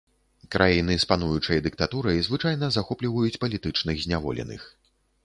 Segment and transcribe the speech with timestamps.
[0.53, 4.61] Краіны з пануючай дыктатурай звычайна захопліваюць палітычных зняволеных.